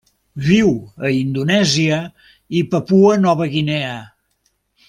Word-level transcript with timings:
Viu 0.45 0.71
a 1.09 1.11
Indonèsia 1.17 2.01
i 2.59 2.65
Papua 2.75 3.23
Nova 3.27 3.51
Guinea. 3.57 3.97